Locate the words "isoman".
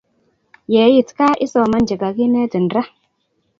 1.45-1.87